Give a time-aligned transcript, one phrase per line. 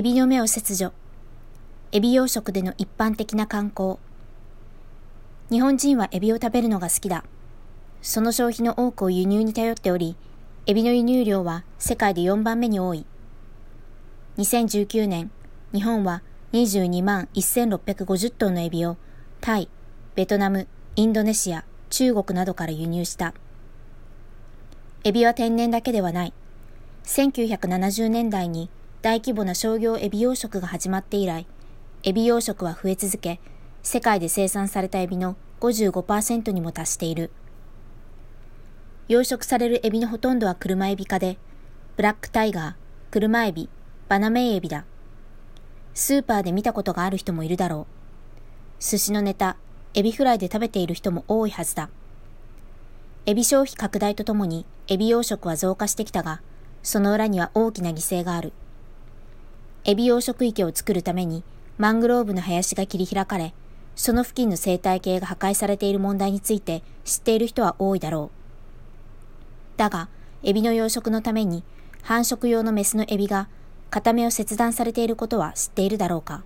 [0.00, 0.94] エビの目を切除。
[1.92, 3.96] エビ養殖での一般的な観光。
[5.50, 7.22] 日本人はエビを食べるのが好きだ。
[8.00, 10.16] その消費の多くを輸入に頼っており、
[10.66, 13.04] エビの輸入量は世界で4番目に多い。
[14.38, 15.30] 2019年、
[15.74, 16.22] 日本は
[16.54, 18.96] 22万1650トンのエビを
[19.42, 19.68] タイ、
[20.14, 23.34] ベトナム、インドネシア、中国などから輸入した。
[25.04, 26.32] エビは天然だけではない。
[27.04, 28.70] 1970年代に
[29.02, 31.46] 大規模な商業エビ養殖が始まって以来、
[32.02, 33.40] エビ養殖は増え続け、
[33.82, 37.30] 世界で生産されたエビの55%にも達している。
[39.08, 41.38] 養殖されるエビのほとんどは車エビ科で、
[41.96, 42.74] ブラックタイガー、
[43.10, 43.70] 車エビ、
[44.10, 44.84] バナメイエビだ。
[45.94, 48.82] スーパーで見たことがある人もいるだろう。
[48.82, 49.56] 寿司のネタ、
[49.94, 51.88] エビフライで食べている人も多いはずだ。
[53.24, 56.42] エビ消費拡大とともにエビ養殖は増加してきたが、
[56.82, 58.52] その裏には大きな犠牲がある。
[59.84, 61.42] エビ養殖池を作るために
[61.78, 63.54] マングローブの林が切り開かれ、
[63.96, 68.30] その付近の生態系が破壊されている問題について知っている人は多いだろ
[69.76, 69.78] う。
[69.78, 70.08] だが、
[70.42, 71.64] エビの養殖のために
[72.02, 73.48] 繁殖用のメスのエビが
[73.90, 76.44] 片目を切断されていることは知っているだろうか。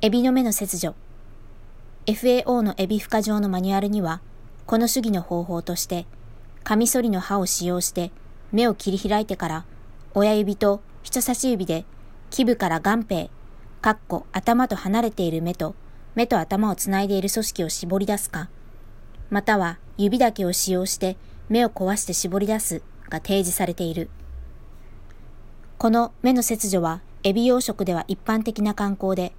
[0.00, 0.94] エビの目の切除。
[2.06, 4.20] FAO のエビ孵化場のマニュアルには、
[4.66, 6.06] この主義の方法として、
[6.64, 8.12] カミソリの刃を使用して
[8.52, 9.64] 目を切り開いてから
[10.14, 11.86] 親指と人差し指で
[12.28, 13.30] 基部から眼皮、
[13.80, 15.74] かっこ頭と離れている目と
[16.14, 18.50] 目と頭をつないでいる組織を絞り出すか、
[19.30, 21.16] または指だけを使用して
[21.48, 24.10] 目を壊して絞り出すが提示されている。
[25.78, 29.32] この目の切除はエビ養殖では一般的な観光で、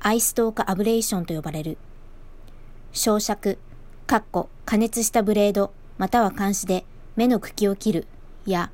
[0.00, 1.78] アイストークアブレーションと呼ばれる。
[2.92, 3.56] 焼灼、
[4.06, 6.84] かっこ加熱したブレードまたは監視で
[7.16, 8.06] 目の茎を切る
[8.44, 8.70] や、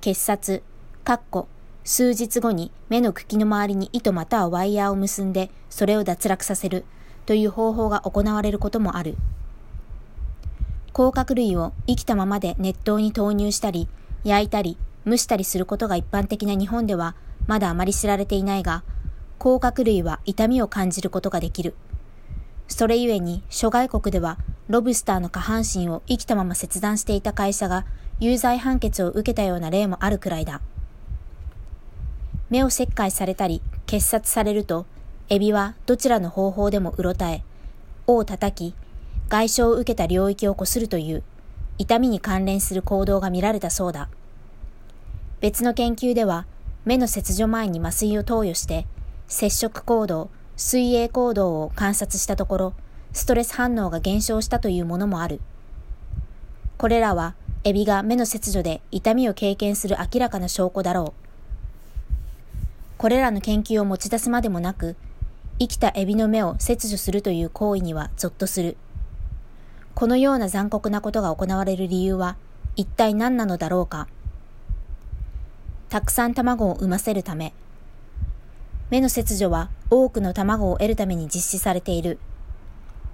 [0.00, 0.62] 結殺、
[1.02, 1.48] かっこ
[1.92, 6.84] 数日後に目の茎の周りに糸またはワイヤーを結んでそれを脱落させる
[7.26, 9.16] という方法が行われることもある。
[10.92, 13.88] 甲殻類を生きたままで熱湯に投入したり、
[14.22, 17.16] 焼いたり、蒸したりすることが一般的な日本では
[17.48, 18.84] まだあまり知られていないが、
[19.40, 21.74] 甲殻類は痛みを感じることができる。
[22.68, 27.84] それゆえに諸外国ではロブスターの下半身を生きたまま切断していた会社が
[28.20, 30.60] 有罪判決を受けたような例もあるくらいだ。
[32.50, 34.84] 目を切開されたり、結殺されると、
[35.28, 37.44] エビはどちらの方法でもうろたえ、
[38.08, 38.74] 尾を叩き、
[39.28, 41.22] 外傷を受けた領域をこするという、
[41.78, 44.08] 痛みに関連する行動が見られたそうだ。
[45.40, 46.46] 別の研究では、
[46.84, 48.86] 目の切除前に麻酔を投与して、
[49.28, 52.74] 接触行動、水泳行動を観察したところ、
[53.12, 55.40] ストレス反応が減少したというものもある。
[56.78, 61.29] これらは、エビが目の切除で痛みを経験する明らかな証拠だろう。
[63.00, 64.94] これらの研究を持ち出すまでもなく、
[65.58, 68.76] 生きたエビの目を切除するという行為にはゾッとする。
[69.94, 72.36] このような残酷なことが行われる理由は
[72.76, 74.06] 一体何なのだろうか。
[75.88, 77.54] たくさん卵を産ませるため。
[78.90, 82.18] 目の切除は多くの卵を得るために実施されている。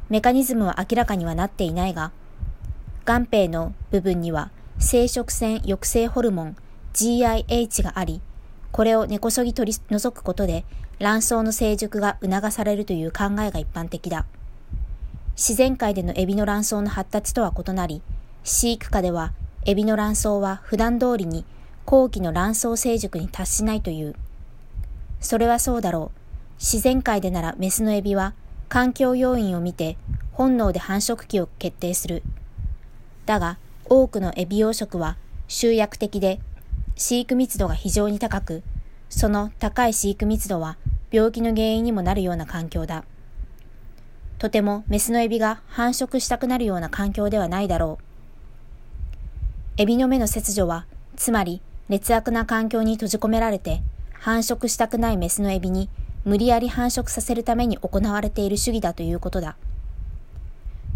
[0.09, 2.11] メカニズムは明らかにはなっていないが、
[3.05, 6.57] 眼皮の部分には生殖腺抑制ホルモン
[6.93, 8.21] GIH があり、
[8.77, 10.67] これを根こそぎ取り除くことで
[10.99, 14.27] 卵巣の成熟が促されるという考えが一般的だ。
[15.35, 18.03] 自然界でのエビの卵巣の発達とは異なり、
[18.45, 19.33] 飼育下では
[19.65, 21.47] エビの卵巣は普段通りに
[21.87, 24.15] 後期の卵巣成熟に達しないという。
[25.21, 26.21] それはそうだろう。
[26.59, 28.35] 自然界でならメスのエビは
[28.69, 29.97] 環境要因を見て
[30.33, 32.23] 本能で繁殖期を決定する。
[33.25, 33.57] だが
[33.87, 35.17] 多くのエビ養殖は
[35.49, 36.41] 集約的で
[36.97, 38.63] 飼育密度が非常に高く、
[39.11, 40.79] その高い飼育密度は
[41.13, 43.05] 病気の原因にもなるような環境だ。
[44.39, 48.05] とてもメスのエビが繁殖したくなるような環境ではないだろう。
[49.77, 50.87] エビの目の切除は、
[51.17, 53.83] つまり劣悪な環境に閉じ込められて
[54.15, 55.91] 繁殖したくないメスのエビに
[56.25, 59.57] 無理やり繁殖させるために行われている主義だということだ。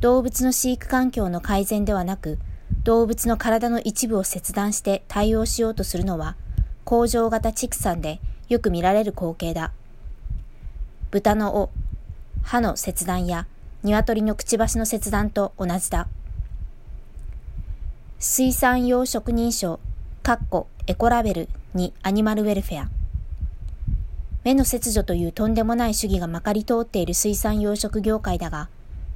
[0.00, 2.38] 動物の飼育環境の改善ではなく、
[2.84, 6.36] 動物の体の一部を切断して対応しようとするのは
[6.84, 9.72] 工場型畜産でよく見られる光景だ。
[11.10, 11.70] 豚の尾、
[12.42, 13.46] 歯の切断や
[13.82, 16.08] 鶏のくちばしの切断と同じだ。
[18.18, 19.80] 水産養殖認証、
[20.22, 22.90] カッコエコラベルにアニマルウェルフェア。
[24.42, 28.68] 目の切除というとんでもない主義がまかり通っている水産養殖業界だが、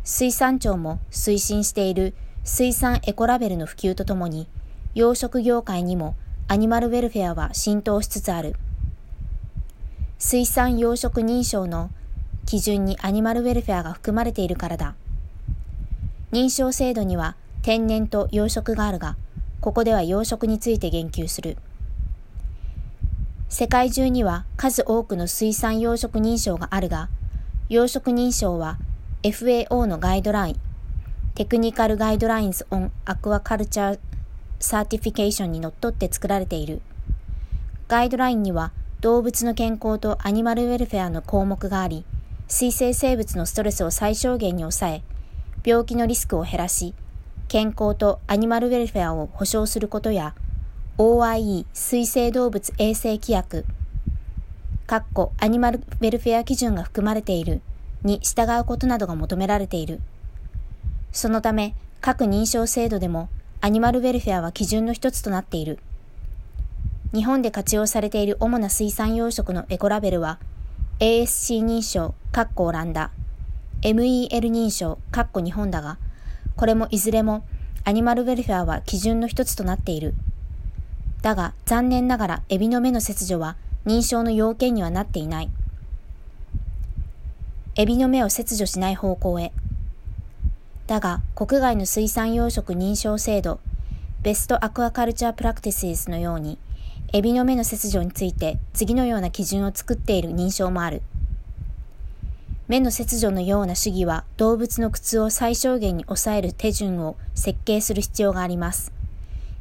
[0.05, 2.15] 水産庁も推進している
[2.45, 4.49] 水産エコラベルの普及とともに、
[4.95, 6.15] 養殖業界にも
[6.47, 8.55] アニマルウェルフェアは浸透しつつある。
[10.19, 11.91] 水産養殖認証の
[12.45, 14.95] 基準にアニマルウェルフェアが含まれているからだ。
[16.33, 19.17] 認証制度には天然と養殖があるが、
[19.63, 21.57] ここでは養殖について言及する。
[23.49, 27.09] 世界中には数多くの水産養殖認証があるが、
[27.71, 28.77] 養殖認証は
[29.23, 30.61] FAO のガイドライン、
[31.35, 36.81] Technical Guidelines on Aquaculture Certification にのっとって作られている。
[37.89, 38.71] ガイドラインには
[39.01, 42.05] 動物の健康とアニマルウェルフェアの項目があり、
[42.47, 45.03] 水生生物のストレスを最小限に抑え、
[45.65, 46.95] 病気のリスクを減らし、
[47.49, 50.37] 健康とアニマルウェルフェアを保障することや、
[50.99, 53.65] OIE 水生動物衛生規約、
[54.87, 57.61] 括弧アニマルウェルフェア基準が含まれている
[58.05, 60.01] に従うことなどが求められている。
[61.15, 63.29] そのため、各認証制度でも
[63.61, 65.79] アニマルウェルフェアは基準の一つとなっている。
[67.15, 70.41] 日本で活用されている主な水産養殖のエコラベルは、
[70.99, 73.13] ASC 認証、カッコオランダ、
[73.83, 75.99] MEL 認証、カッコ日本だが、
[76.57, 77.45] これもいずれも
[77.85, 80.15] アニマルウェルフェアは基準の一つとなっている。
[81.23, 83.57] だが、残念ながらエビの目の切除は
[83.87, 85.51] 認証の要件にはなっていない。
[87.77, 89.53] エビの目を切除しない方向へ。
[90.87, 93.61] だが、国外の水産養殖認証制度、
[94.23, 96.59] ベストアクアカルチャープラクティシスのように、
[97.13, 101.01] エビの目の切除について次のような基準を作っている認証もある。
[102.67, 108.91] 目の切除のような主義は動物の苦痛を最小限に抑える手順を設計する必要があります。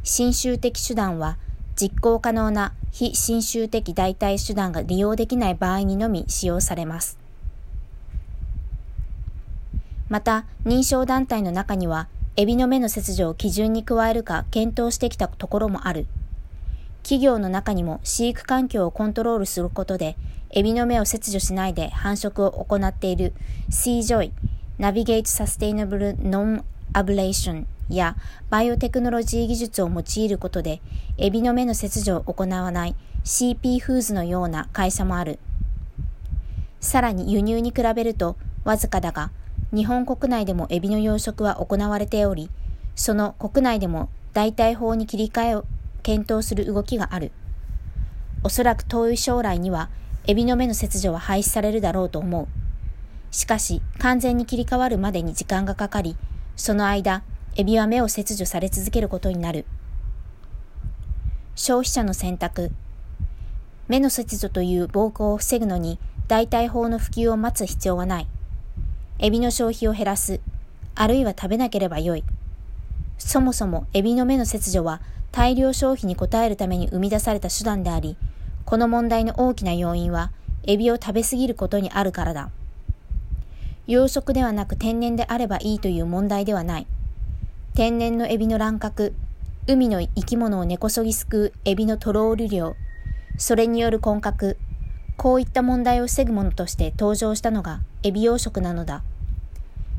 [0.04, 1.38] 侵襲的手段は
[1.76, 7.23] 実行可能な非侵襲的代替手段が利用できない場合にのみ使用されます。
[10.14, 16.06] また、認証団体の中には、エビの目の切除を基準に加えるか検討してきたところもある。
[17.02, 20.16] 企業の中にも飼育環境をコントロールすることで、
[20.52, 23.34] エビの目を切除しないで繁殖を行っている
[23.72, 24.32] CJOY
[24.78, 28.16] Navigate Sustainable Non-Ablation や
[28.52, 30.80] バイオテクノロジー技術を用いることで、
[31.18, 32.96] エビの目の切除を行わない
[33.26, 35.40] CP フーズのような会社もある。
[36.82, 39.32] さらに輸入に比べるとわずかだが、
[39.74, 42.52] 日本国内でもエビの養殖は行われており、
[42.96, 45.66] その国内でも代替法に切り替えを
[46.04, 47.32] 検討する動きがある。
[48.44, 49.90] おそらく遠い将来には、
[50.28, 52.48] エビの目の切除は廃止されるだろうと思う。
[53.32, 56.16] しかし、完全に切り替わるまでに時間がかかり、
[56.56, 57.24] その間、
[57.56, 59.66] エビは目を切除され続けることになる。
[61.56, 62.72] 消費者の選択。
[63.88, 65.98] 目の切除という暴行を防ぐのに、
[66.28, 68.28] 代替法の普及を待つ必要はない。
[69.24, 70.42] エビの消費を減らす、
[70.96, 72.26] あるいは食べなければよい。
[73.18, 75.00] そもそもエビの目の切除は
[75.32, 78.18] 大量消費に応えるために生み出された手段であり、
[78.66, 80.34] この問題の大きな要因は、
[80.64, 82.50] エビを食べ過ぎることにあるからだ。
[83.88, 86.88] 養殖ではなく天然であればいいという問題ではない。
[87.76, 89.14] 天然のエビの乱獲、
[89.68, 92.76] 海の生き物を根こそぎ救うエビのトロール漁、
[93.38, 94.58] それによる根格、
[95.16, 99.02] こういった問題を防ぐものとして登場したのがエビ養殖なのだ。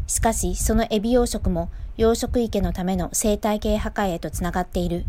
[0.06, 5.04] しかし、そのエビ養殖も養殖池のための生態系破壊へとつながっている。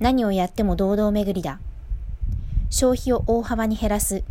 [0.00, 1.60] 何をやっても堂々巡りだ。
[2.70, 4.24] 消費を大幅に減らす、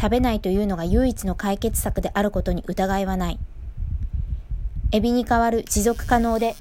[0.00, 3.38] 食べないというのが唯一の解決策であることに疑いはない。
[4.92, 6.54] エビに代わる持続可能で、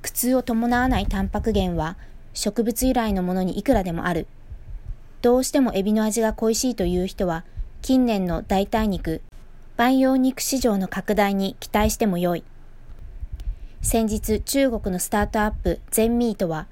[0.00, 1.96] 苦痛を伴わないタンパク源は
[2.34, 4.26] 植物由来のものにいくらでもある。
[5.20, 7.44] どうしてもエビの味が恋しいという人は、
[7.82, 9.20] 近年の代替肉、
[9.76, 12.44] 培養肉市場の拡大に期待してもよい。
[13.80, 16.66] 先日、中国のスタートアップ、ゼンミートは、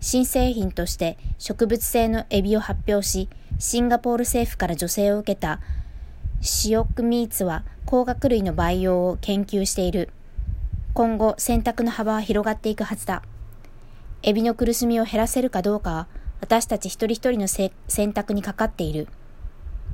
[0.00, 5.60] 新製品として植物性のエビを発表し、シンガポール政府から助成を受けた
[6.40, 10.10] シオックミーツは甲殻類の培養を研究している。
[10.92, 13.22] 今後選択の幅は広がっていくはずだ。
[14.24, 16.08] エビの苦しみを減らせるかどうかは
[16.40, 19.06] 私たち一人一人の選択にかかっている。